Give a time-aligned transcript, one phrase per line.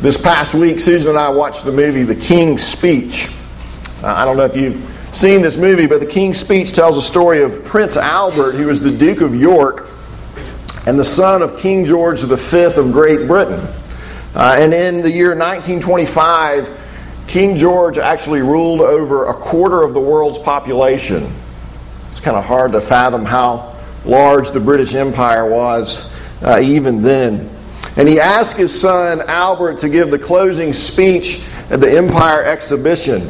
[0.00, 3.28] This past week, Susan and I watched the movie The King's Speech.
[4.02, 7.02] Uh, I don't know if you've seen this movie, but The King's Speech tells a
[7.02, 9.90] story of Prince Albert, who was the Duke of York
[10.86, 13.60] and the son of King George V of Great Britain.
[14.34, 16.80] Uh, and in the year 1925,
[17.26, 21.30] King George actually ruled over a quarter of the world's population.
[22.08, 23.76] It's kind of hard to fathom how
[24.06, 27.50] large the British Empire was uh, even then.
[27.96, 33.22] And he asked his son Albert to give the closing speech at the Empire exhibition.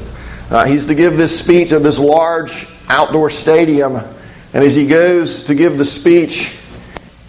[0.50, 3.96] Uh, he's to give this speech at this large outdoor stadium.
[4.52, 6.58] And as he goes to give the speech,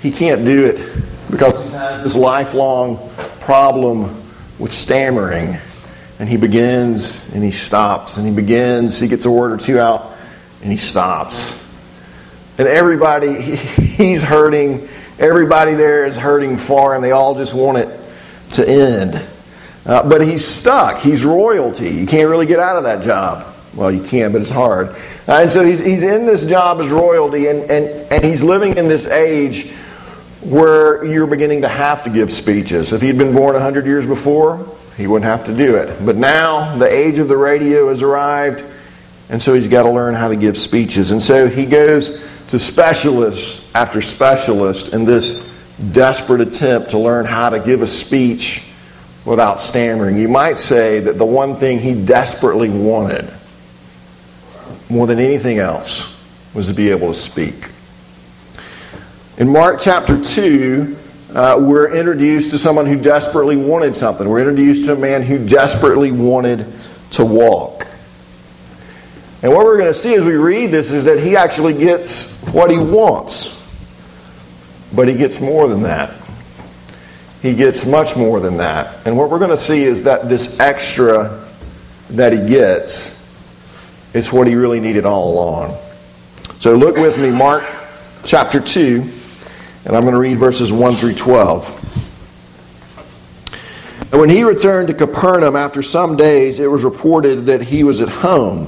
[0.01, 0.77] he can't do it
[1.29, 4.01] because he has this lifelong problem
[4.59, 5.57] with stammering.
[6.19, 9.79] And he begins and he stops and he begins, he gets a word or two
[9.79, 10.13] out
[10.61, 11.57] and he stops.
[12.57, 14.87] And everybody, he's hurting
[15.21, 17.99] Everybody there is hurting for, and they all just want it
[18.53, 19.23] to end.
[19.85, 20.97] Uh, but he's stuck.
[20.97, 21.91] He's royalty.
[21.91, 23.45] You can't really get out of that job.
[23.75, 24.89] Well, you can, but it's hard.
[25.27, 28.77] Uh, and so he's, he's in this job as royalty, and, and, and he's living
[28.77, 29.71] in this age
[30.41, 32.91] where you're beginning to have to give speeches.
[32.91, 36.03] If he'd been born 100 years before, he wouldn't have to do it.
[36.03, 38.65] But now the age of the radio has arrived,
[39.29, 41.11] and so he's got to learn how to give speeches.
[41.11, 45.49] And so he goes to specialist after specialist in this
[45.93, 48.69] desperate attempt to learn how to give a speech
[49.23, 50.17] without stammering.
[50.17, 53.25] You might say that the one thing he desperately wanted,
[54.89, 56.13] more than anything else,
[56.53, 57.69] was to be able to speak.
[59.37, 60.97] In Mark chapter 2,
[61.33, 64.27] uh, we're introduced to someone who desperately wanted something.
[64.27, 66.65] We're introduced to a man who desperately wanted
[67.11, 67.87] to walk.
[69.41, 72.40] And what we're going to see as we read this is that he actually gets
[72.53, 73.59] what he wants.
[74.93, 76.13] But he gets more than that.
[77.41, 79.05] He gets much more than that.
[79.07, 81.45] And what we're going to see is that this extra
[82.11, 83.19] that he gets
[84.13, 85.77] is what he really needed all along.
[86.59, 87.63] So look with me, Mark
[88.23, 89.01] chapter 2,
[89.85, 91.77] and I'm going to read verses 1 through 12.
[94.11, 98.01] And when he returned to Capernaum after some days, it was reported that he was
[98.01, 98.67] at home.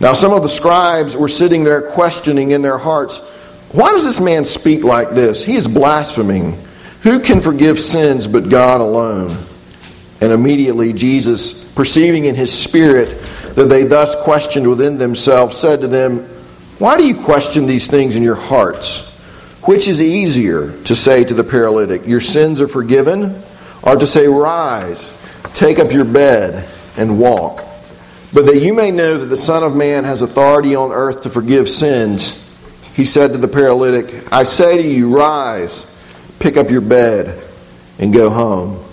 [0.00, 3.18] Now, some of the scribes were sitting there questioning in their hearts,
[3.72, 5.44] Why does this man speak like this?
[5.44, 6.58] He is blaspheming.
[7.02, 9.36] Who can forgive sins but God alone?
[10.20, 13.08] And immediately Jesus, perceiving in his spirit
[13.54, 16.20] that they thus questioned within themselves, said to them,
[16.78, 19.10] Why do you question these things in your hearts?
[19.64, 23.42] Which is easier to say to the paralytic, Your sins are forgiven?
[23.82, 25.22] Or to say, Rise,
[25.52, 27.63] take up your bed, and walk?
[28.34, 31.30] But that you may know that the Son of Man has authority on earth to
[31.30, 32.40] forgive sins,
[32.92, 35.96] he said to the paralytic, I say to you, rise,
[36.40, 37.40] pick up your bed,
[38.00, 38.84] and go home.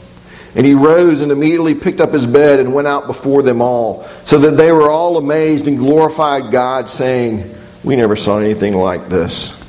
[0.53, 4.07] And he rose and immediately picked up his bed and went out before them all,
[4.25, 9.07] so that they were all amazed and glorified God, saying, We never saw anything like
[9.07, 9.59] this.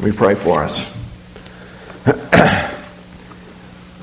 [0.00, 0.94] Me pray for us.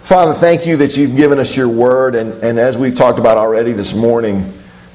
[0.01, 3.38] Father, thank you that you've given us your word, and, and as we've talked about
[3.38, 4.51] already this morning,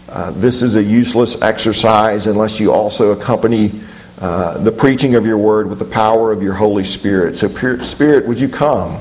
[0.09, 3.73] uh, this is a useless exercise unless you also accompany
[4.21, 7.37] uh, the preaching of your word with the power of your Holy Spirit.
[7.37, 7.49] So,
[7.83, 8.99] Spirit, would you come?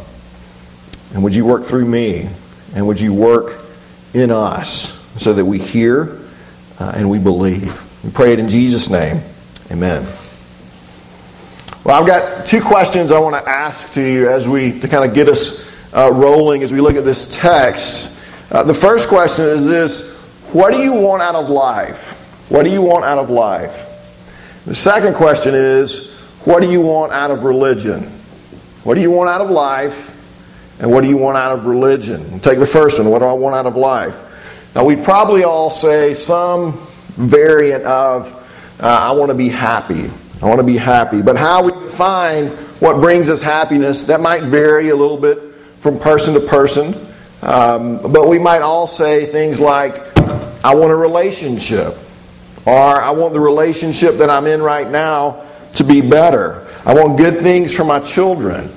[1.14, 2.30] And would you work through me?
[2.76, 3.62] And would you work
[4.14, 6.20] in us so that we hear
[6.80, 7.84] uh, and we believe?
[8.04, 9.22] We pray it in Jesus' name.
[9.72, 10.06] Amen.
[11.84, 15.10] Well, I've got two questions I want to ask to you as we to kind
[15.10, 18.20] of get us uh, rolling as we look at this text.
[18.52, 20.17] Uh, the first question is this
[20.54, 22.24] what do you want out of life?
[22.50, 23.84] What do you want out of life?
[24.66, 26.16] The second question is,
[26.46, 28.04] what do you want out of religion?
[28.84, 30.14] What do you want out of life?
[30.80, 32.40] And what do you want out of religion?
[32.40, 33.10] Take the first one.
[33.10, 34.72] What do I want out of life?
[34.76, 36.74] Now, we probably all say some
[37.16, 38.32] variant of,
[38.80, 40.10] uh, I want to be happy.
[40.42, 41.22] I want to be happy.
[41.22, 42.48] But how we define
[42.80, 46.94] what brings us happiness, that might vary a little bit from person to person.
[47.42, 50.07] Um, but we might all say things like,
[50.64, 51.96] I want a relationship.
[52.66, 55.46] Or I want the relationship that I'm in right now
[55.76, 56.68] to be better.
[56.86, 58.70] I want good things for my children.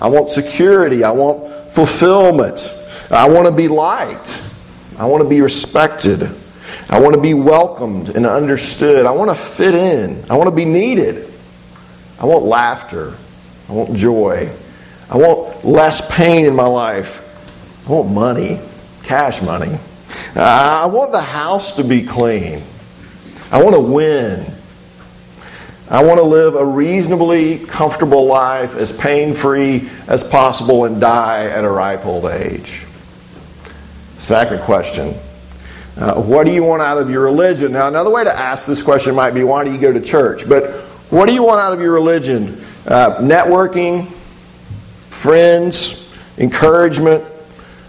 [0.00, 1.04] I want security.
[1.04, 2.72] I want fulfillment.
[3.10, 4.40] I want to be liked.
[4.98, 6.28] I want to be respected.
[6.88, 9.06] I want to be welcomed and understood.
[9.06, 10.22] I want to fit in.
[10.30, 11.32] I want to be needed.
[12.20, 13.14] I want laughter.
[13.68, 14.50] I want joy.
[15.10, 17.18] I want less pain in my life.
[17.88, 18.60] I want money,
[19.02, 19.78] cash money.
[20.34, 22.62] I want the house to be clean.
[23.50, 24.46] I want to win.
[25.90, 31.46] I want to live a reasonably comfortable life, as pain free as possible, and die
[31.46, 32.86] at a ripe old age.
[34.16, 35.14] Second question
[35.98, 37.72] uh, What do you want out of your religion?
[37.72, 40.48] Now, another way to ask this question might be why do you go to church?
[40.48, 40.70] But
[41.10, 42.58] what do you want out of your religion?
[42.86, 44.06] Uh, networking,
[45.10, 47.22] friends, encouragement,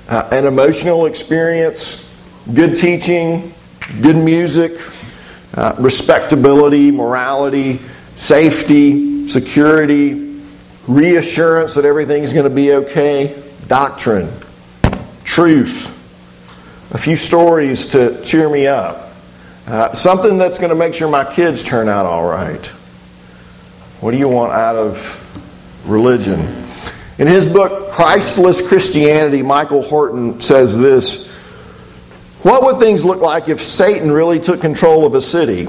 [0.09, 2.02] uh, an emotional experience,
[2.51, 3.53] good teaching,
[4.01, 4.73] good music,
[5.55, 7.79] uh, respectability, morality,
[8.15, 10.41] safety, security,
[10.87, 14.29] reassurance that everything's going to be okay, doctrine,
[15.23, 15.87] truth,
[16.93, 19.09] a few stories to cheer me up,
[19.67, 22.65] uh, something that's going to make sure my kids turn out all right.
[24.01, 25.19] What do you want out of
[25.89, 26.39] religion?
[27.19, 31.32] In his book, Christless Christianity, Michael Horton says this
[32.43, 35.65] What would things look like if Satan really took control of a city?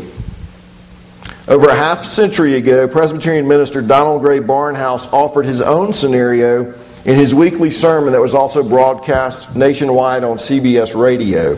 [1.47, 6.75] Over a half century ago, Presbyterian minister Donald Grey Barnhouse offered his own scenario
[7.05, 11.55] in his weekly sermon that was also broadcast nationwide on CBS radio.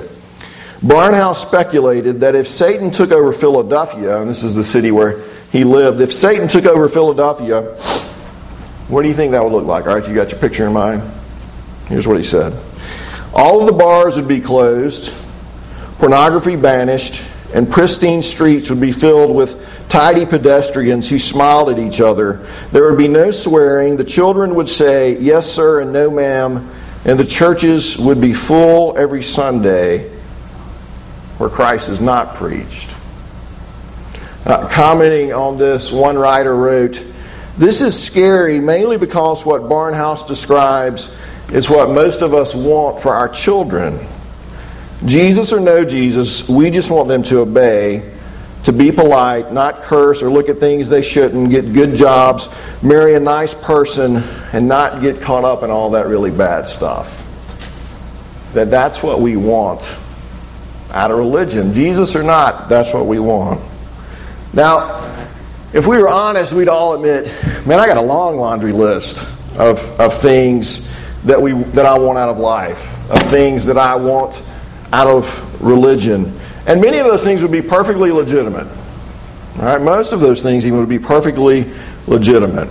[0.82, 5.64] Barnhouse speculated that if Satan took over Philadelphia, and this is the city where he
[5.64, 7.62] lived, if Satan took over Philadelphia,
[8.88, 9.86] what do you think that would look like?
[9.86, 11.02] All right, you got your picture in mind?
[11.88, 12.52] Here's what he said
[13.36, 15.12] All of the bars would be closed,
[15.98, 17.22] pornography banished,
[17.54, 22.46] and pristine streets would be filled with tidy pedestrians who smiled at each other.
[22.72, 23.98] There would be no swearing.
[23.98, 26.66] The children would say, Yes, sir, and no, ma'am.
[27.04, 30.08] And the churches would be full every Sunday
[31.36, 32.96] where Christ is not preached.
[34.46, 37.04] Uh, commenting on this, one writer wrote,
[37.58, 41.14] This is scary mainly because what Barnhouse describes
[41.50, 43.98] is what most of us want for our children.
[45.04, 48.12] Jesus or no Jesus, we just want them to obey
[48.64, 52.52] to be polite, not curse or look at things they shouldn't, get good jobs,
[52.82, 54.16] marry a nice person,
[54.52, 57.22] and not get caught up in all that really bad stuff.
[58.54, 59.96] That that's what we want
[60.90, 61.72] out of religion.
[61.72, 63.60] Jesus or not, that's what we want.
[64.52, 65.14] Now,
[65.72, 67.26] if we were honest, we'd all admit,
[67.66, 69.18] man, I got a long laundry list
[69.56, 70.92] of, of things
[71.26, 74.42] that, we, that I want out of life, of things that I want
[74.92, 76.32] out of religion.
[76.66, 78.66] And many of those things would be perfectly legitimate.
[79.58, 81.70] All right, most of those things even would be perfectly
[82.06, 82.68] legitimate.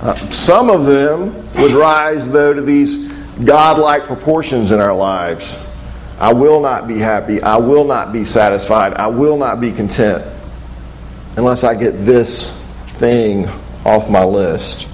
[0.00, 3.08] Uh, some of them would rise, though, to these
[3.44, 5.70] godlike proportions in our lives.
[6.20, 7.42] I will not be happy.
[7.42, 8.94] I will not be satisfied.
[8.94, 10.24] I will not be content
[11.36, 12.52] unless I get this
[12.98, 13.48] thing
[13.84, 14.88] off my list.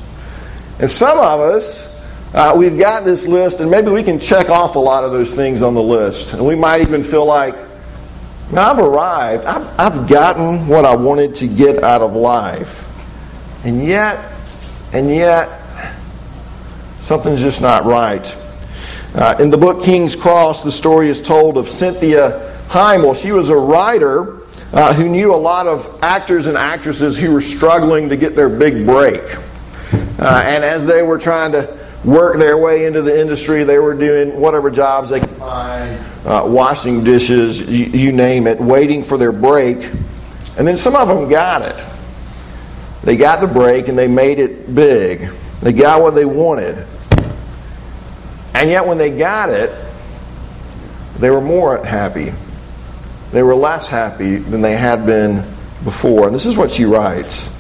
[0.78, 1.89] And some of us,
[2.32, 5.34] uh, we've got this list, and maybe we can check off a lot of those
[5.34, 6.34] things on the list.
[6.34, 7.54] And we might even feel like,
[8.52, 9.44] now, I've arrived.
[9.44, 12.86] I've, I've gotten what I wanted to get out of life.
[13.64, 14.18] And yet,
[14.92, 15.48] and yet,
[16.98, 18.36] something's just not right.
[19.14, 23.14] Uh, in the book King's Cross, the story is told of Cynthia Heimel.
[23.14, 24.40] She was a writer
[24.72, 28.48] uh, who knew a lot of actors and actresses who were struggling to get their
[28.48, 29.22] big break.
[30.18, 33.94] Uh, and as they were trying to work their way into the industry, they were
[33.94, 39.16] doing whatever jobs they could find uh, washing dishes, you, you name it, waiting for
[39.16, 39.90] their break.
[40.58, 41.84] And then some of them got it.
[43.02, 45.30] They got the break and they made it big.
[45.62, 46.86] They got what they wanted.
[48.54, 49.70] And yet, when they got it,
[51.18, 52.32] they were more happy.
[53.32, 55.36] They were less happy than they had been
[55.84, 56.26] before.
[56.26, 57.59] And this is what she writes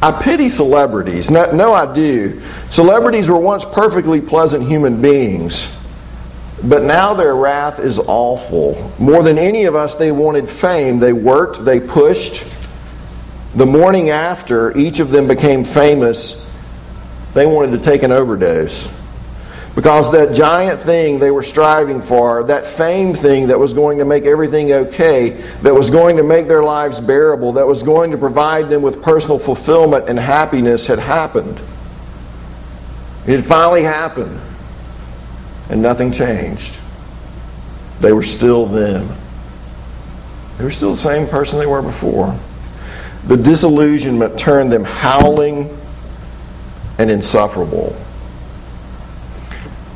[0.00, 1.30] I pity celebrities.
[1.30, 2.40] No, no, I do.
[2.70, 5.74] Celebrities were once perfectly pleasant human beings.
[6.62, 8.92] But now their wrath is awful.
[8.98, 10.98] More than any of us, they wanted fame.
[10.98, 12.52] They worked, they pushed.
[13.54, 16.56] The morning after each of them became famous,
[17.34, 18.97] they wanted to take an overdose.
[19.78, 24.04] Because that giant thing they were striving for, that fame thing that was going to
[24.04, 28.18] make everything okay, that was going to make their lives bearable, that was going to
[28.18, 31.60] provide them with personal fulfillment and happiness, had happened.
[33.28, 34.40] It had finally happened
[35.70, 36.76] and nothing changed.
[38.00, 39.06] They were still them.
[40.56, 42.36] They were still the same person they were before.
[43.28, 45.70] The disillusionment turned them howling
[46.98, 47.96] and insufferable.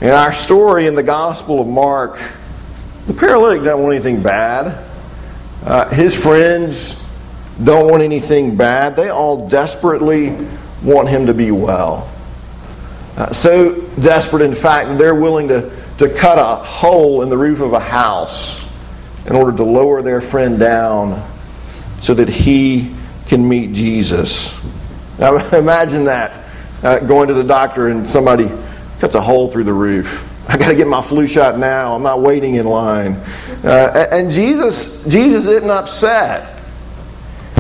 [0.02, 2.20] In our story in the Gospel of Mark,
[3.06, 4.84] the paralytic doesn't want anything bad.
[5.64, 7.08] Uh, his friends
[7.62, 8.96] don't want anything bad.
[8.96, 10.36] They all desperately
[10.82, 12.10] want him to be well.
[13.16, 17.38] Uh, so desperate, in fact, that they're willing to, to cut a hole in the
[17.38, 18.60] roof of a house
[19.26, 21.24] in order to lower their friend down
[22.00, 22.92] so that he
[23.28, 24.68] can meet Jesus.
[25.20, 26.44] Now, imagine that
[26.82, 28.50] uh, going to the doctor and somebody
[29.02, 30.30] cuts a hole through the roof.
[30.48, 31.96] I got to get my flu shot now.
[31.96, 33.14] I'm not waiting in line.
[33.64, 36.62] Uh, and Jesus, Jesus isn't upset.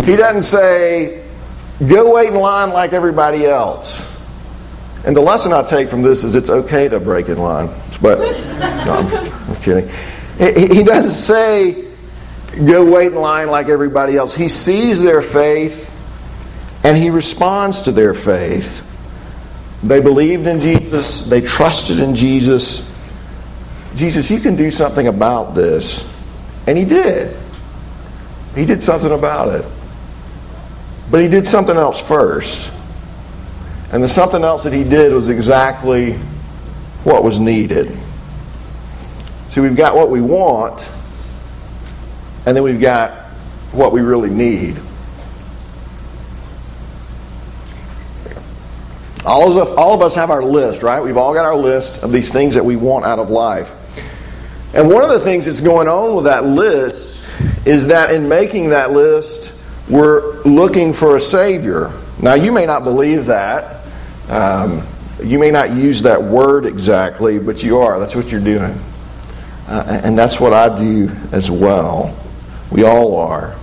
[0.04, 1.26] He doesn't say,
[1.88, 4.08] go wait in line like everybody else.
[5.04, 7.70] And the lesson I take from this is it's okay to break in line.
[8.00, 8.20] But,
[8.86, 9.90] no, I'm, I'm kidding.
[10.38, 11.88] He doesn't say,
[12.64, 14.32] go wait in line like everybody else.
[14.32, 15.88] He sees their faith
[16.84, 18.88] and he responds to their faith.
[19.82, 22.88] They believed in Jesus, they trusted in Jesus.
[23.96, 26.08] Jesus, you can do something about this.
[26.66, 27.36] And he did.
[28.54, 29.64] He did something about it.
[31.10, 32.72] But he did something else first.
[33.92, 36.12] And the something else that he did was exactly
[37.04, 37.94] what was needed.
[39.48, 40.88] See, we've got what we want,
[42.46, 43.10] and then we've got
[43.72, 44.80] what we really need.
[49.24, 51.00] All of, us, all of us have our list, right?
[51.00, 53.72] We've all got our list of these things that we want out of life.
[54.74, 57.28] And one of the things that's going on with that list
[57.64, 61.92] is that in making that list, we're looking for a Savior.
[62.20, 63.84] Now, you may not believe that.
[64.28, 64.82] Um,
[65.22, 68.00] you may not use that word exactly, but you are.
[68.00, 68.76] That's what you're doing.
[69.68, 72.16] Uh, and that's what I do as well.
[72.70, 73.54] We all are.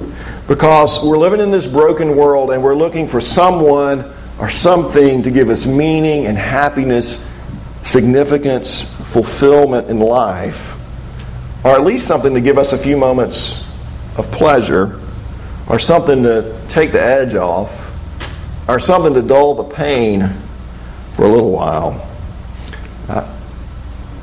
[0.48, 5.31] Because we're living in this broken world and we're looking for someone or something to
[5.31, 7.29] give us meaning and happiness,
[7.84, 10.75] significance, fulfillment in life,
[11.65, 13.67] or at least something to give us a few moments
[14.17, 15.00] of pleasure
[15.67, 17.86] or something to take the edge off,
[18.67, 20.27] or something to dull the pain
[21.13, 22.08] for a little while.
[23.08, 23.38] Uh,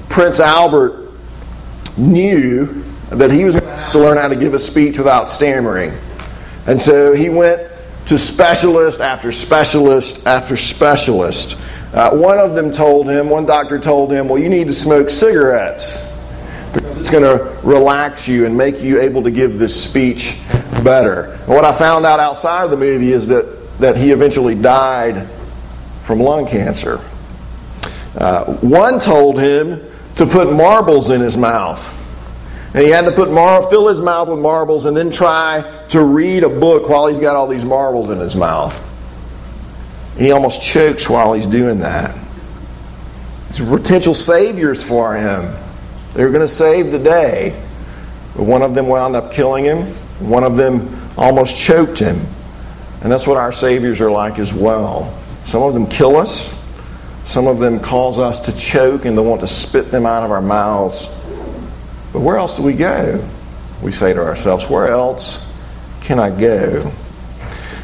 [0.08, 1.12] Prince Albert
[1.96, 5.30] knew that he was going to have to learn how to give a speech without
[5.30, 5.92] stammering.
[6.66, 7.65] And so he went
[8.06, 11.60] to specialist after specialist after specialist.
[11.92, 15.10] Uh, one of them told him, one doctor told him, well, you need to smoke
[15.10, 16.12] cigarettes
[16.72, 20.40] because it's going to relax you and make you able to give this speech
[20.84, 21.32] better.
[21.32, 25.26] And what I found out outside of the movie is that, that he eventually died
[26.02, 27.00] from lung cancer.
[28.16, 29.80] Uh, one told him
[30.16, 31.92] to put marbles in his mouth.
[32.76, 36.04] And he had to put mar- fill his mouth with marbles and then try to
[36.04, 38.74] read a book while he's got all these marbles in his mouth.
[40.16, 42.14] And he almost chokes while he's doing that.
[43.48, 45.54] It's potential saviors for him.
[46.12, 47.58] They were going to save the day.
[48.36, 49.84] But one of them wound up killing him,
[50.20, 52.18] one of them almost choked him.
[53.00, 55.18] And that's what our saviors are like as well.
[55.46, 56.62] Some of them kill us,
[57.24, 60.30] some of them cause us to choke and they want to spit them out of
[60.30, 61.22] our mouths.
[62.16, 63.22] But where else do we go?
[63.82, 65.46] We say to ourselves, where else
[66.00, 66.90] can I go?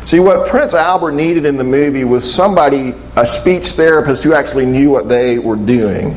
[0.06, 4.64] See, what Prince Albert needed in the movie was somebody, a speech therapist who actually
[4.64, 6.16] knew what they were doing.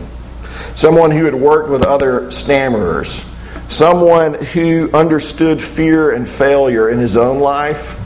[0.75, 3.29] Someone who had worked with other stammerers
[3.67, 7.99] someone who understood fear and failure in his own life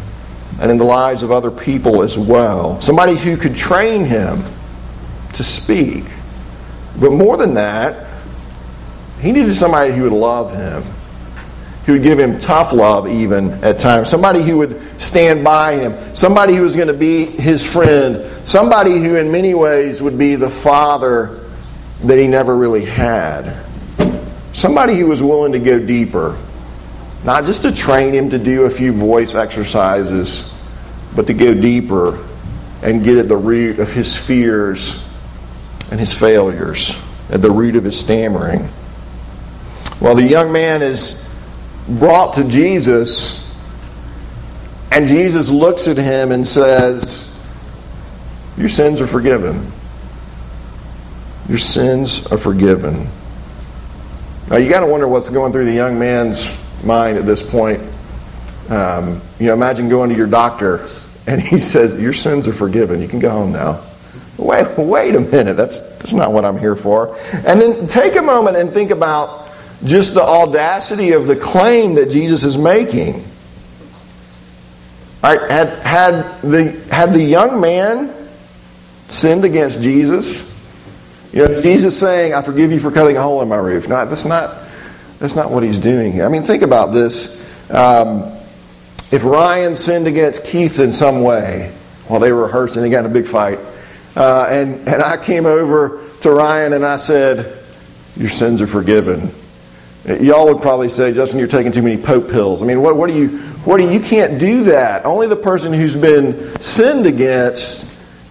[0.59, 2.81] and in the lives of other people as well.
[2.81, 4.41] Somebody who could train him
[5.33, 6.05] to speak.
[6.99, 8.08] But more than that,
[9.21, 10.83] he needed somebody who would love him,
[11.85, 16.15] who would give him tough love even at times, somebody who would stand by him,
[16.15, 20.35] somebody who was going to be his friend, somebody who in many ways would be
[20.35, 21.39] the father
[22.03, 23.65] that he never really had.
[24.53, 26.37] Somebody who was willing to go deeper,
[27.23, 30.53] not just to train him to do a few voice exercises,
[31.15, 32.25] but to go deeper
[32.81, 35.05] and get at the root of his fears
[35.91, 38.69] and his failures, at the root of his stammering.
[40.01, 41.25] Well, the young man is
[41.87, 43.53] brought to Jesus,
[44.91, 47.37] and Jesus looks at him and says,
[48.57, 49.71] Your sins are forgiven.
[51.49, 53.07] Your sins are forgiven.
[54.49, 57.81] Now, you got to wonder what's going through the young man's mind at this point.
[58.69, 60.87] Um, you know, imagine going to your doctor
[61.27, 63.01] and he says, Your sins are forgiven.
[63.01, 63.83] You can go home now.
[64.37, 65.57] Wait, wait a minute.
[65.57, 67.17] That's, that's not what I'm here for.
[67.33, 69.48] And then take a moment and think about
[69.83, 73.23] just the audacity of the claim that Jesus is making.
[75.23, 78.13] All right, had, had, the, had the young man
[79.09, 80.47] sinned against Jesus?
[81.33, 83.87] You know, Jesus saying, I forgive you for cutting a hole in my roof.
[83.89, 84.57] No, that's not,
[85.19, 86.25] that's not what he's doing here.
[86.25, 87.45] I mean, think about this.
[87.69, 88.31] Um,
[89.11, 91.73] if Ryan sinned against Keith in some way
[92.07, 93.59] while they were rehearsing, they got in a big fight,
[94.15, 97.61] uh, and, and I came over to Ryan and I said,
[98.15, 99.31] Your sins are forgiven.
[100.05, 102.63] Y'all would probably say, Justin, you're taking too many Pope pills.
[102.63, 105.05] I mean, what, what do you, what do you, can't do that.
[105.05, 107.85] Only the person who's been sinned against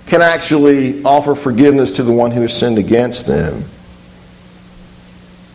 [0.06, 3.62] can actually offer forgiveness to the one who has sinned against them.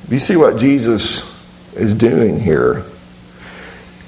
[0.10, 1.34] You see what Jesus
[1.76, 2.84] is doing here.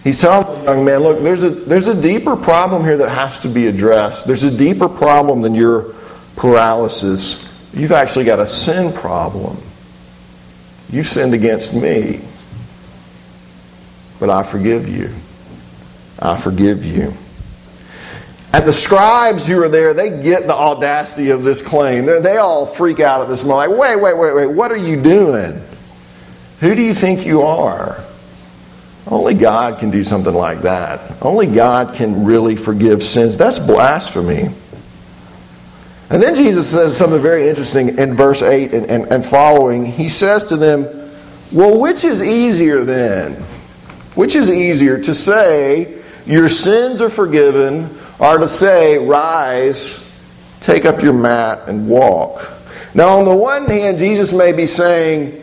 [0.04, 3.40] He's telling the young man, look, there's a, there's a deeper problem here that has
[3.40, 4.28] to be addressed.
[4.28, 5.96] There's a deeper problem than your
[6.36, 7.42] paralysis.
[7.74, 9.58] You've actually got a sin problem.
[10.90, 12.22] You've sinned against me.
[14.20, 15.10] But I forgive you.
[16.20, 17.14] I forgive you.
[18.54, 22.06] And the scribes who are there, they get the audacity of this claim.
[22.06, 23.72] They're, they all freak out at this moment.
[23.72, 24.56] Like, wait, wait, wait, wait.
[24.56, 25.62] What are you doing?
[26.62, 28.02] Who do you think you are?
[29.08, 31.22] Only God can do something like that.
[31.22, 33.38] Only God can really forgive sins.
[33.38, 34.50] That's blasphemy.
[36.10, 39.86] And then Jesus says something very interesting in verse 8 and, and, and following.
[39.86, 40.84] He says to them,
[41.52, 43.34] Well, which is easier then?
[44.14, 50.02] Which is easier to say, Your sins are forgiven, or to say, Rise,
[50.62, 52.52] take up your mat, and walk?
[52.94, 55.42] Now, on the one hand, Jesus may be saying,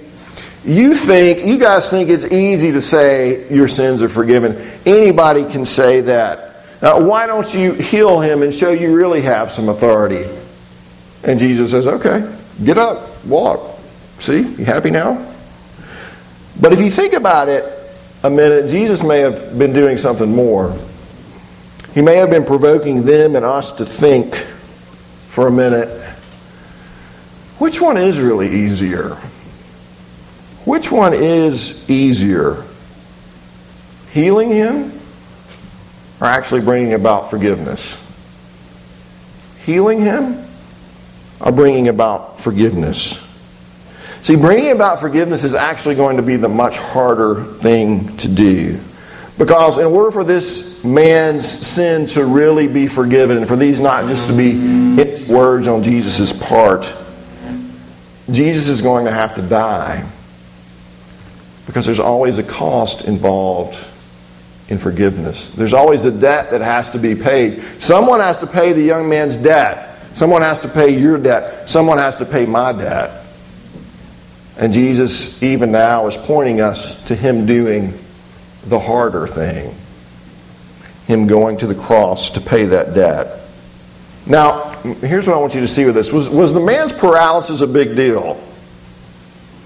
[0.64, 4.56] you think, you guys think it's easy to say your sins are forgiven.
[4.86, 6.54] Anybody can say that.
[6.80, 10.24] Now, why don't you heal him and show you really have some authority?
[11.24, 12.28] And Jesus says, okay,
[12.64, 13.78] get up, walk.
[14.18, 15.32] See, you happy now?
[16.60, 17.64] But if you think about it
[18.22, 20.76] a minute, Jesus may have been doing something more.
[21.94, 26.02] He may have been provoking them and us to think for a minute
[27.62, 29.10] which one is really easier?
[30.64, 32.64] Which one is easier?
[34.10, 34.92] Healing him
[36.20, 37.98] or actually bringing about forgiveness?
[39.64, 40.44] Healing him
[41.42, 43.28] are bringing about forgiveness.
[44.22, 48.78] See, bringing about forgiveness is actually going to be the much harder thing to do.
[49.36, 54.08] Because in order for this man's sin to really be forgiven, and for these not
[54.08, 56.94] just to be words on Jesus' part,
[58.30, 60.08] Jesus is going to have to die.
[61.66, 63.84] Because there's always a cost involved
[64.68, 65.50] in forgiveness.
[65.50, 67.62] There's always a debt that has to be paid.
[67.78, 69.91] Someone has to pay the young man's debt.
[70.12, 71.68] Someone has to pay your debt.
[71.68, 73.24] Someone has to pay my debt.
[74.58, 77.94] And Jesus, even now, is pointing us to Him doing
[78.66, 79.74] the harder thing
[81.06, 83.40] Him going to the cross to pay that debt.
[84.26, 84.70] Now,
[85.00, 86.12] here's what I want you to see with this.
[86.12, 88.40] Was, was the man's paralysis a big deal?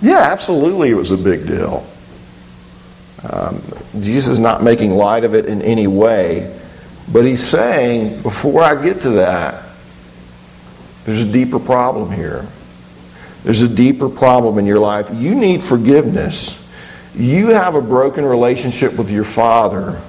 [0.01, 1.87] Yeah, absolutely, it was a big deal.
[3.29, 3.63] Um,
[4.01, 6.55] Jesus is not making light of it in any way,
[7.13, 9.66] but he's saying, before I get to that,
[11.07, 12.45] there's a deeper problem here.
[13.45, 15.09] There's a deeper problem in your life.
[15.15, 16.69] You need forgiveness.
[17.15, 20.03] You have a broken relationship with your Father.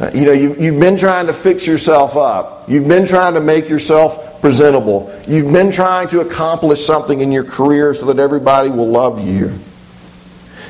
[0.00, 2.68] Uh, you know, you, you've been trying to fix yourself up.
[2.68, 5.16] You've been trying to make yourself presentable.
[5.28, 9.56] You've been trying to accomplish something in your career so that everybody will love you.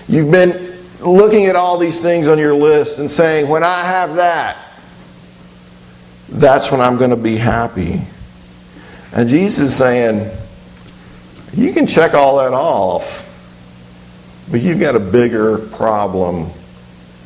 [0.07, 4.17] You've been looking at all these things on your list and saying, when I have
[4.17, 4.59] that,
[6.29, 8.03] that's when I'm going to be happy.
[9.15, 10.31] And Jesus is saying,
[11.55, 13.29] you can check all that off,
[14.51, 16.51] but you've got a bigger problem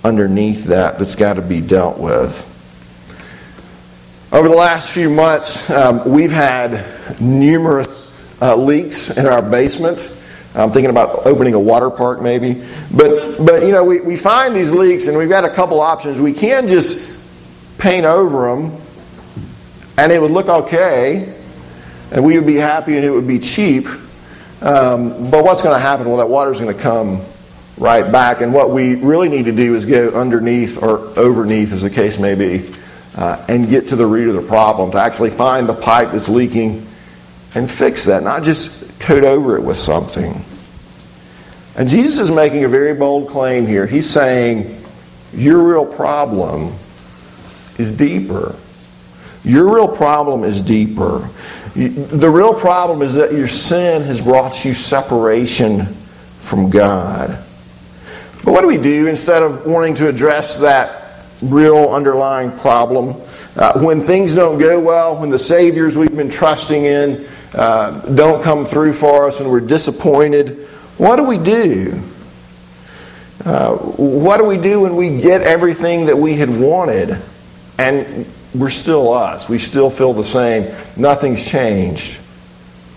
[0.03, 2.43] underneath that that's got to be dealt with.
[4.33, 6.85] Over the last few months, um, we've had
[7.21, 10.13] numerous uh, leaks in our basement.
[10.57, 12.65] I'm thinking about opening a water park maybe.
[12.93, 16.21] But, but you know, we, we find these leaks and we've got a couple options.
[16.21, 17.17] We can just
[17.79, 18.77] paint over them
[19.97, 21.36] and it would look okay
[22.13, 23.87] and we would be happy and it would be cheap.
[24.63, 26.09] Um, but what's going to happen?
[26.09, 27.21] Well, that water's going to come
[27.77, 28.41] right back.
[28.41, 32.19] And what we really need to do is go underneath or overneath, as the case
[32.19, 32.71] may be,
[33.17, 36.29] uh, and get to the root of the problem, to actually find the pipe that's
[36.29, 36.87] leaking
[37.55, 40.43] and fix that, not just coat over it with something.
[41.77, 43.87] And Jesus is making a very bold claim here.
[43.87, 44.83] He's saying,
[45.35, 46.73] Your real problem
[47.79, 48.55] is deeper.
[49.45, 51.29] Your real problem is deeper.
[51.77, 55.85] The real problem is that your sin has brought you separation
[56.41, 57.29] from God.
[58.43, 63.21] But what do we do instead of wanting to address that real underlying problem?
[63.57, 68.43] Uh, when things don't go well, when the Saviors we've been trusting in uh, don't
[68.43, 72.01] come through for us and we're disappointed, what do we do?
[73.45, 77.19] Uh, what do we do when we get everything that we had wanted
[77.79, 78.27] and
[78.59, 79.49] we're still us?
[79.49, 80.75] We still feel the same.
[80.97, 82.21] Nothing's changed.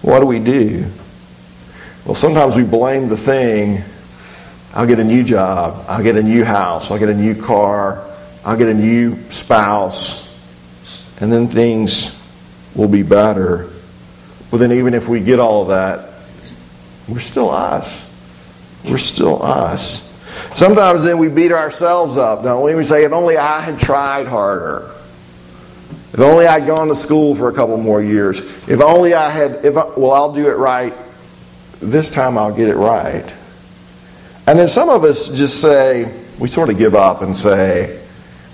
[0.01, 0.85] What do we do?
[2.05, 3.83] Well, sometimes we blame the thing.
[4.73, 5.85] I'll get a new job.
[5.87, 6.91] I'll get a new house.
[6.91, 8.05] I'll get a new car.
[8.45, 10.25] I'll get a new spouse.
[11.21, 12.15] And then things
[12.75, 13.69] will be better.
[14.51, 16.09] But then, even if we get all of that,
[17.07, 18.05] we're still us.
[18.83, 20.09] We're still us.
[20.55, 22.73] Sometimes then we beat ourselves up, don't we?
[22.73, 24.89] We say, if only I had tried harder.
[26.13, 28.39] If only I'd gone to school for a couple more years.
[28.67, 30.93] If only I had, if I, well, I'll do it right.
[31.79, 33.33] This time I'll get it right.
[34.47, 38.03] And then some of us just say, we sort of give up and say,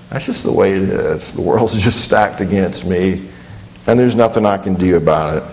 [0.10, 1.34] that's just the way it is.
[1.34, 3.28] The world's just stacked against me,
[3.88, 5.44] and there's nothing I can do about it.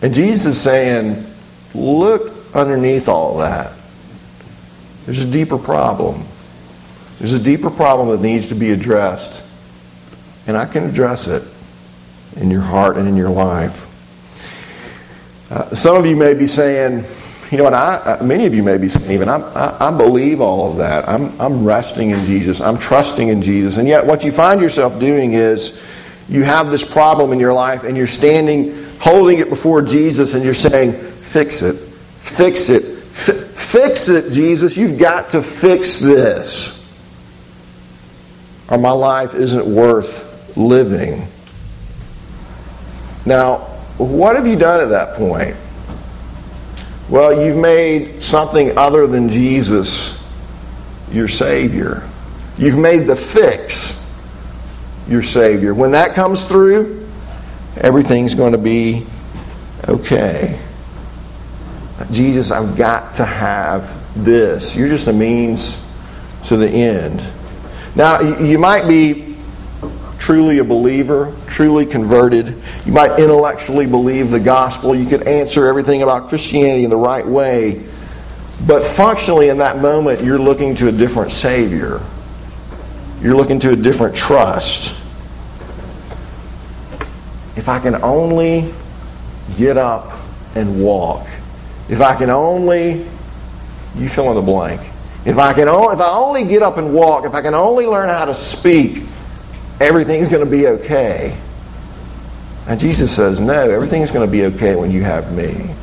[0.00, 1.26] And Jesus is saying,
[1.74, 3.72] look underneath all that.
[5.04, 6.24] There's a deeper problem.
[7.18, 9.42] There's a deeper problem that needs to be addressed.
[10.48, 11.44] And I can address it
[12.40, 13.84] in your heart and in your life.
[15.50, 17.04] Uh, some of you may be saying,
[17.50, 20.40] you know what, I, many of you may be saying, even, I, I, I believe
[20.40, 21.06] all of that.
[21.06, 22.62] I'm, I'm resting in Jesus.
[22.62, 23.76] I'm trusting in Jesus.
[23.76, 25.86] And yet, what you find yourself doing is
[26.30, 30.42] you have this problem in your life and you're standing, holding it before Jesus, and
[30.42, 31.74] you're saying, Fix it.
[31.74, 32.84] Fix it.
[32.84, 34.78] F- fix it, Jesus.
[34.78, 36.74] You've got to fix this.
[38.70, 41.26] Or my life isn't worth living.
[43.26, 43.58] Now,
[43.98, 45.56] what have you done at that point?
[47.08, 50.18] Well, you've made something other than Jesus
[51.10, 52.06] your Savior.
[52.58, 53.94] You've made the fix
[55.08, 55.74] your Savior.
[55.74, 57.08] When that comes through,
[57.76, 59.04] everything's going to be
[59.88, 60.58] okay.
[62.10, 64.76] Jesus, I've got to have this.
[64.76, 65.84] You're just a means
[66.44, 67.22] to the end.
[67.96, 69.27] Now, you might be
[70.18, 72.54] truly a believer, truly converted.
[72.84, 74.94] You might intellectually believe the gospel.
[74.94, 77.86] You could answer everything about Christianity in the right way.
[78.66, 82.02] But functionally, in that moment, you're looking to a different Savior.
[83.22, 84.90] You're looking to a different trust.
[87.56, 88.72] If I can only
[89.56, 90.12] get up
[90.54, 91.26] and walk,
[91.88, 93.06] if I can only,
[93.96, 94.80] you fill in the blank.
[95.24, 97.86] If I can only, if I only get up and walk, if I can only
[97.86, 99.02] learn how to speak,
[99.80, 101.36] everything's going to be okay.
[102.66, 105.74] And Jesus says, no, everything's going to be okay when you have me.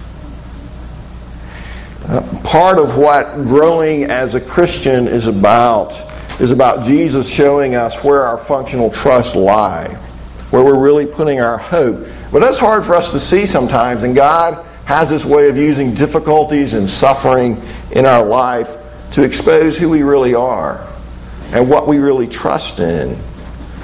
[2.07, 5.99] Uh, part of what growing as a Christian is about
[6.39, 9.87] is about Jesus showing us where our functional trust lie,
[10.51, 12.05] where we're really putting our hope.
[12.31, 15.93] But that's hard for us to see sometimes, and God has this way of using
[15.95, 17.59] difficulties and suffering
[17.91, 18.75] in our life
[19.13, 20.85] to expose who we really are
[21.51, 23.17] and what we really trust in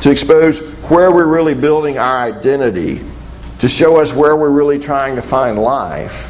[0.01, 0.59] to expose
[0.89, 3.01] where we're really building our identity,
[3.59, 6.29] to show us where we're really trying to find life.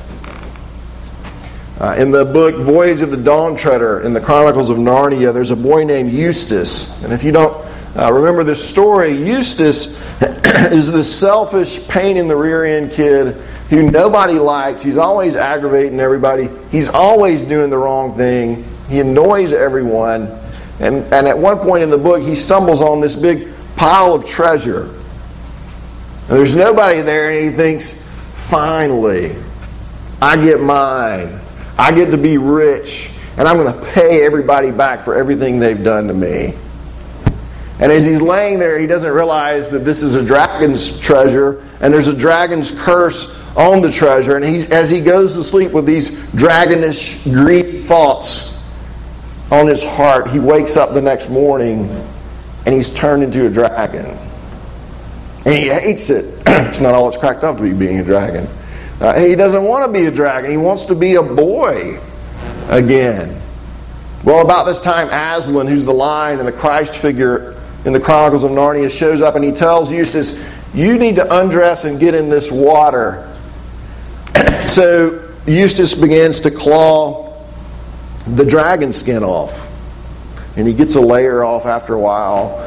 [1.81, 5.49] Uh, in the book Voyage of the Dawn Treader in the Chronicles of Narnia, there's
[5.49, 7.03] a boy named Eustace.
[7.03, 7.53] And if you don't
[7.97, 9.99] uh, remember this story, Eustace
[10.71, 13.36] is this selfish, pain in the rear end kid
[13.69, 14.84] who nobody likes.
[14.84, 20.27] He's always aggravating everybody, he's always doing the wrong thing, he annoys everyone.
[20.81, 23.50] And, and at one point in the book, he stumbles on this big
[23.81, 24.83] pile of treasure.
[24.83, 28.03] And there's nobody there, and he thinks,
[28.47, 29.35] finally,
[30.21, 31.39] I get mine.
[31.79, 35.83] I get to be rich, and I'm going to pay everybody back for everything they've
[35.83, 36.53] done to me.
[37.79, 41.91] And as he's laying there, he doesn't realize that this is a dragon's treasure, and
[41.91, 44.35] there's a dragon's curse on the treasure.
[44.35, 48.63] And he's, as he goes to sleep with these dragonish, greedy thoughts
[49.51, 51.89] on his heart, he wakes up the next morning
[52.65, 54.06] and he's turned into a dragon.
[55.45, 56.41] And he hates it.
[56.45, 58.47] it's not all it's cracked up to be being a dragon.
[59.00, 60.52] Uh, he doesn't want to be a dragon.
[60.52, 62.00] He wants to be a boy
[62.69, 63.41] again.
[64.24, 68.43] Well, about this time, Aslan, who's the lion and the Christ figure in the Chronicles
[68.43, 72.30] of Narnia, shows up and he tells Eustace, You need to undress and get in
[72.30, 73.28] this water.
[74.67, 77.43] so Eustace begins to claw
[78.28, 79.70] the dragon skin off
[80.55, 82.59] and he gets a layer off after a while,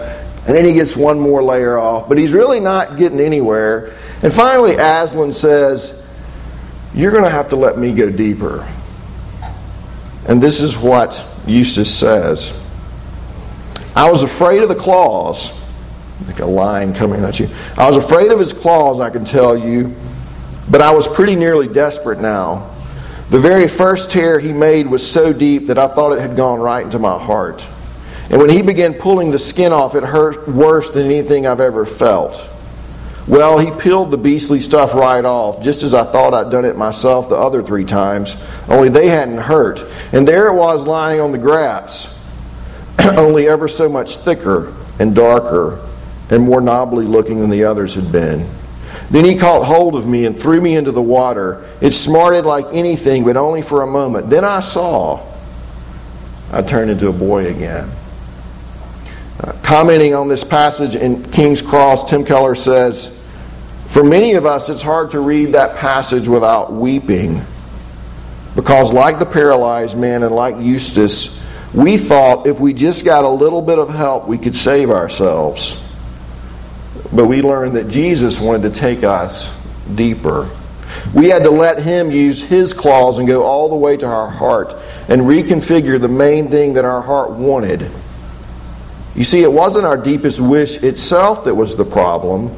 [0.47, 3.95] and then he gets one more layer off, but he's really not getting anywhere.
[4.23, 6.19] And finally, Aslan says,
[6.95, 8.67] You're going to have to let me go deeper.
[10.27, 12.61] And this is what Eustace says
[13.95, 15.61] I was afraid of the claws,
[16.27, 17.49] like a lion coming at you.
[17.77, 19.95] I was afraid of his claws, I can tell you.
[20.71, 22.71] But I was pretty nearly desperate now.
[23.31, 26.61] The very first tear he made was so deep that I thought it had gone
[26.61, 27.69] right into my heart.
[28.31, 31.85] And when he began pulling the skin off, it hurt worse than anything I've ever
[31.85, 32.51] felt.
[33.27, 36.77] Well, he peeled the beastly stuff right off, just as I thought I'd done it
[36.77, 38.37] myself the other three times,
[38.69, 39.83] only they hadn't hurt.
[40.13, 42.11] And there it was lying on the grass,
[43.17, 45.81] only ever so much thicker and darker
[46.31, 48.49] and more knobbly looking than the others had been.
[49.11, 51.69] Then he caught hold of me and threw me into the water.
[51.81, 54.31] It smarted like anything, but only for a moment.
[54.31, 55.25] Then I saw.
[56.53, 57.91] I turned into a boy again.
[59.65, 63.27] Commenting on this passage in King's Cross, Tim Keller says,
[63.87, 67.41] For many of us, it's hard to read that passage without weeping.
[68.55, 73.29] Because, like the paralyzed man and like Eustace, we thought if we just got a
[73.29, 75.81] little bit of help, we could save ourselves.
[77.15, 79.59] But we learned that Jesus wanted to take us
[79.95, 80.47] deeper.
[81.15, 84.29] We had to let Him use His claws and go all the way to our
[84.29, 84.75] heart
[85.09, 87.91] and reconfigure the main thing that our heart wanted.
[89.15, 92.51] You see, it wasn't our deepest wish itself that was the problem,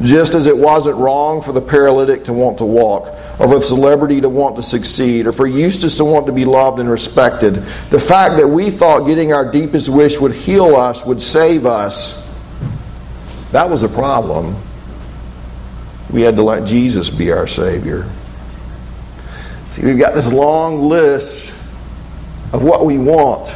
[0.00, 3.62] just as it wasn't wrong for the paralytic to want to walk, or for the
[3.62, 7.56] celebrity to want to succeed, or for Eustace to want to be loved and respected.
[7.90, 12.22] The fact that we thought getting our deepest wish would heal us, would save us,
[13.52, 14.56] that was a problem.
[16.10, 18.06] We had to let Jesus be our Savior.
[19.68, 21.50] See, we've got this long list
[22.54, 23.50] of what we want,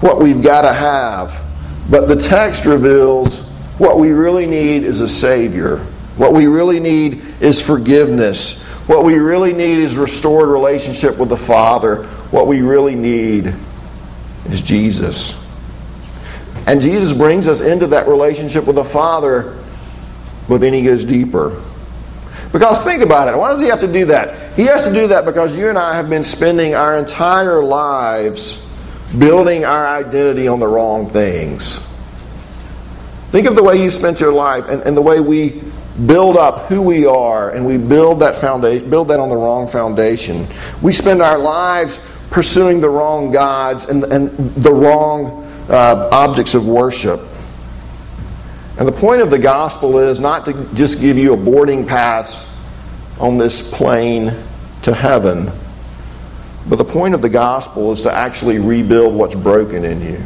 [0.00, 1.47] what we've got to have.
[1.90, 3.48] But the text reveals
[3.78, 5.78] what we really need is a Savior.
[6.16, 8.66] What we really need is forgiveness.
[8.88, 12.04] What we really need is restored relationship with the Father.
[12.30, 13.54] What we really need
[14.46, 15.44] is Jesus.
[16.66, 19.56] And Jesus brings us into that relationship with the Father,
[20.48, 21.62] but then he goes deeper.
[22.52, 23.36] Because think about it.
[23.36, 24.54] Why does he have to do that?
[24.54, 28.67] He has to do that because you and I have been spending our entire lives
[29.16, 31.78] building our identity on the wrong things.
[33.30, 35.62] Think of the way you spent your life and, and the way we
[36.06, 39.66] build up who we are and we build that foundation build that on the wrong
[39.66, 40.46] foundation.
[40.80, 46.66] We spend our lives pursuing the wrong gods and, and the wrong uh, objects of
[46.66, 47.20] worship.
[48.78, 52.46] And the point of the gospel is not to just give you a boarding pass
[53.18, 54.34] on this plane
[54.82, 55.50] to heaven,
[56.68, 60.20] but the point of the gospel is to actually rebuild what's broken in you.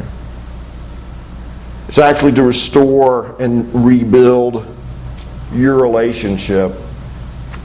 [1.87, 4.65] It's actually to restore and rebuild
[5.53, 6.71] your relationship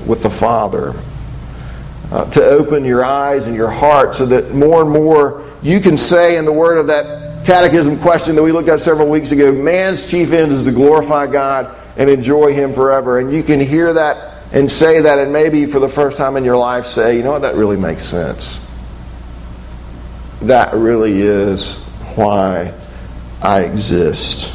[0.07, 0.95] with the Father.
[2.11, 5.99] Uh, to open your eyes and your heart so that more and more you can
[5.99, 9.53] say in the word of that catechism question that we looked at several weeks ago
[9.53, 13.19] man's chief end is to glorify God and enjoy Him forever.
[13.19, 16.45] And you can hear that and say that, and maybe for the first time in
[16.45, 18.68] your life say, you know what, that really makes sense.
[20.43, 21.83] That really is
[22.15, 22.73] why
[23.43, 24.55] I exist.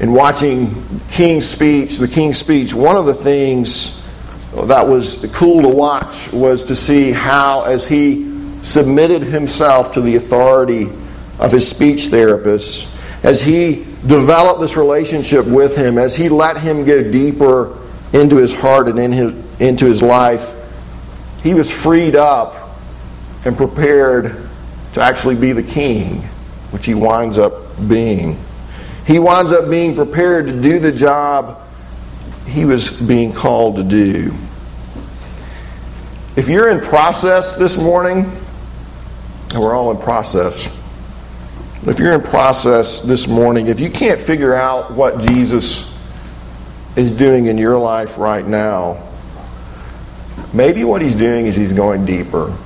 [0.00, 0.74] In watching
[1.10, 4.00] King's speech, the King's speech, one of the things
[4.52, 8.28] that was cool to watch was to see how, as he
[8.62, 10.88] submitted himself to the authority
[11.38, 12.88] of his speech therapist,
[13.22, 17.78] as he developed this relationship with him, as he let him go deeper
[18.12, 20.52] into his heart and in his, into his life,
[21.44, 22.61] he was freed up
[23.44, 24.48] and prepared
[24.94, 26.18] to actually be the king,
[26.70, 27.52] which he winds up
[27.88, 28.38] being.
[29.06, 31.60] He winds up being prepared to do the job
[32.46, 34.32] he was being called to do.
[36.36, 38.30] If you're in process this morning,
[39.52, 40.78] and we're all in process.
[41.86, 45.98] If you're in process this morning, if you can't figure out what Jesus
[46.96, 49.02] is doing in your life right now,
[50.54, 52.56] maybe what he's doing is he's going deeper.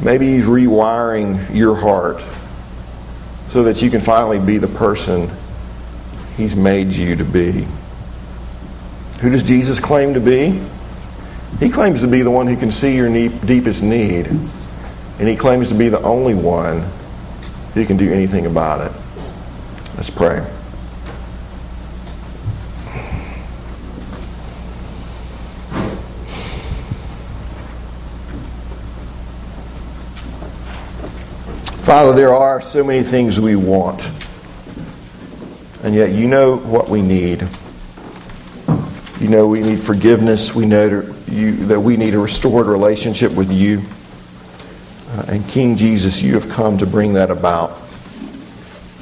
[0.00, 2.24] Maybe he's rewiring your heart
[3.50, 5.28] so that you can finally be the person
[6.36, 7.66] he's made you to be.
[9.20, 10.60] Who does Jesus claim to be?
[11.60, 14.26] He claims to be the one who can see your deepest need.
[14.26, 16.82] And he claims to be the only one
[17.74, 18.92] who can do anything about it.
[19.96, 20.44] Let's pray.
[31.82, 34.08] Father, there are so many things we want,
[35.82, 37.44] and yet you know what we need.
[39.18, 40.54] You know we need forgiveness.
[40.54, 43.82] We know that we need a restored relationship with you.
[45.10, 47.70] Uh, and King Jesus, you have come to bring that about.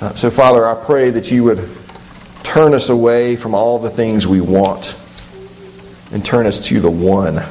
[0.00, 1.68] Uh, so, Father, I pray that you would
[2.44, 4.96] turn us away from all the things we want
[6.12, 7.42] and turn us to the one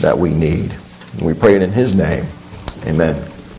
[0.00, 0.74] that we need.
[1.12, 2.24] And we pray it in His name.
[2.86, 3.33] Amen.